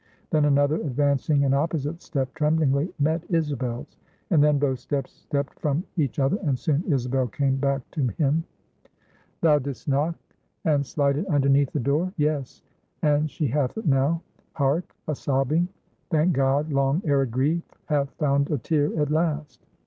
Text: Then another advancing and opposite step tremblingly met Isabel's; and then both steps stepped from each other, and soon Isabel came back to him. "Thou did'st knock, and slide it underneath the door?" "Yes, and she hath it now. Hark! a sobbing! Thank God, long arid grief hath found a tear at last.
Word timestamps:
Then 0.31 0.45
another 0.45 0.77
advancing 0.77 1.45
and 1.45 1.53
opposite 1.53 2.01
step 2.01 2.33
tremblingly 2.33 2.91
met 2.97 3.23
Isabel's; 3.29 3.97
and 4.31 4.43
then 4.43 4.57
both 4.57 4.79
steps 4.79 5.11
stepped 5.11 5.59
from 5.59 5.83
each 5.95 6.17
other, 6.17 6.37
and 6.41 6.57
soon 6.57 6.83
Isabel 6.91 7.27
came 7.27 7.57
back 7.57 7.83
to 7.91 8.07
him. 8.07 8.43
"Thou 9.41 9.59
did'st 9.59 9.87
knock, 9.87 10.15
and 10.65 10.83
slide 10.83 11.17
it 11.17 11.27
underneath 11.27 11.71
the 11.71 11.79
door?" 11.79 12.11
"Yes, 12.17 12.63
and 13.03 13.29
she 13.29 13.45
hath 13.45 13.77
it 13.77 13.85
now. 13.85 14.23
Hark! 14.53 14.91
a 15.07 15.13
sobbing! 15.13 15.67
Thank 16.09 16.33
God, 16.33 16.71
long 16.73 17.03
arid 17.05 17.29
grief 17.29 17.61
hath 17.85 18.09
found 18.17 18.49
a 18.49 18.57
tear 18.57 18.99
at 18.99 19.11
last. 19.11 19.67